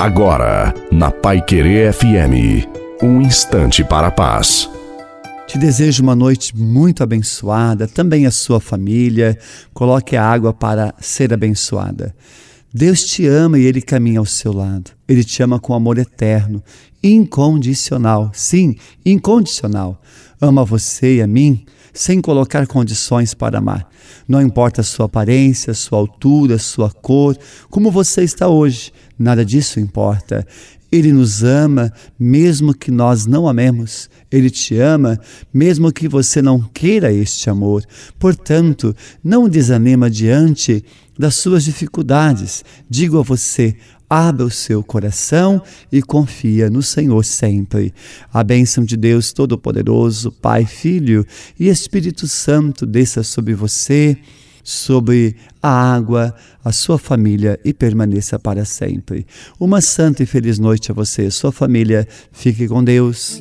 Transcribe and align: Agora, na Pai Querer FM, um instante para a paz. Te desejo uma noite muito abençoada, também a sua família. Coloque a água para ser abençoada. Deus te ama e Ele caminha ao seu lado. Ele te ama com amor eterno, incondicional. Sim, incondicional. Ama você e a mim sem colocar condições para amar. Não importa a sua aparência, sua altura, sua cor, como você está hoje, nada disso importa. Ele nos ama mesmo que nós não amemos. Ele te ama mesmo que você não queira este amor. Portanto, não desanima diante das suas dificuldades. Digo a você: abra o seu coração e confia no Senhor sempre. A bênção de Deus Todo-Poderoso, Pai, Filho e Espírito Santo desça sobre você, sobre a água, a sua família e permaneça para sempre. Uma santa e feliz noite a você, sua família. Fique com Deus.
Agora, 0.00 0.72
na 0.90 1.10
Pai 1.10 1.42
Querer 1.42 1.92
FM, 1.92 2.66
um 3.02 3.20
instante 3.20 3.84
para 3.84 4.06
a 4.06 4.10
paz. 4.10 4.66
Te 5.46 5.58
desejo 5.58 6.02
uma 6.02 6.16
noite 6.16 6.56
muito 6.56 7.02
abençoada, 7.02 7.86
também 7.86 8.24
a 8.24 8.30
sua 8.30 8.60
família. 8.60 9.38
Coloque 9.74 10.16
a 10.16 10.24
água 10.24 10.54
para 10.54 10.94
ser 10.98 11.34
abençoada. 11.34 12.14
Deus 12.72 13.04
te 13.04 13.26
ama 13.26 13.58
e 13.58 13.64
Ele 13.64 13.82
caminha 13.82 14.20
ao 14.20 14.26
seu 14.26 14.52
lado. 14.52 14.92
Ele 15.08 15.24
te 15.24 15.42
ama 15.42 15.58
com 15.58 15.74
amor 15.74 15.98
eterno, 15.98 16.62
incondicional. 17.02 18.30
Sim, 18.32 18.76
incondicional. 19.04 20.00
Ama 20.40 20.64
você 20.64 21.16
e 21.16 21.22
a 21.22 21.26
mim 21.26 21.64
sem 21.92 22.20
colocar 22.20 22.66
condições 22.68 23.34
para 23.34 23.58
amar. 23.58 23.88
Não 24.28 24.40
importa 24.40 24.80
a 24.80 24.84
sua 24.84 25.06
aparência, 25.06 25.74
sua 25.74 25.98
altura, 25.98 26.58
sua 26.58 26.90
cor, 26.90 27.36
como 27.68 27.90
você 27.90 28.22
está 28.22 28.48
hoje, 28.48 28.92
nada 29.18 29.44
disso 29.44 29.80
importa. 29.80 30.46
Ele 30.90 31.12
nos 31.12 31.42
ama 31.42 31.92
mesmo 32.18 32.74
que 32.74 32.90
nós 32.90 33.26
não 33.26 33.48
amemos. 33.48 34.10
Ele 34.30 34.50
te 34.50 34.76
ama 34.76 35.18
mesmo 35.52 35.92
que 35.92 36.08
você 36.08 36.42
não 36.42 36.60
queira 36.60 37.12
este 37.12 37.48
amor. 37.48 37.84
Portanto, 38.18 38.94
não 39.22 39.48
desanima 39.48 40.10
diante 40.10 40.84
das 41.18 41.36
suas 41.36 41.64
dificuldades. 41.64 42.64
Digo 42.88 43.18
a 43.18 43.22
você: 43.22 43.76
abra 44.10 44.44
o 44.44 44.50
seu 44.50 44.82
coração 44.82 45.62
e 45.92 46.02
confia 46.02 46.68
no 46.68 46.82
Senhor 46.82 47.24
sempre. 47.24 47.94
A 48.32 48.42
bênção 48.42 48.84
de 48.84 48.96
Deus 48.96 49.32
Todo-Poderoso, 49.32 50.32
Pai, 50.32 50.66
Filho 50.66 51.24
e 51.58 51.68
Espírito 51.68 52.26
Santo 52.26 52.84
desça 52.84 53.22
sobre 53.22 53.54
você, 53.54 54.18
sobre 54.70 55.36
a 55.60 55.68
água, 55.68 56.34
a 56.64 56.70
sua 56.70 56.98
família 56.98 57.58
e 57.64 57.74
permaneça 57.74 58.38
para 58.38 58.64
sempre. 58.64 59.26
Uma 59.58 59.80
santa 59.80 60.22
e 60.22 60.26
feliz 60.26 60.58
noite 60.58 60.92
a 60.92 60.94
você, 60.94 61.30
sua 61.30 61.50
família. 61.50 62.06
Fique 62.30 62.68
com 62.68 62.82
Deus. 62.82 63.38